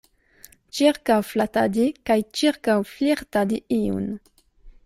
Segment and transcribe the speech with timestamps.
[0.77, 4.13] Ĉirkaŭflatadi kaj ĉirkaŭflirtadi iun.